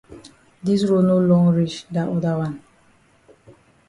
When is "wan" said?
2.39-2.53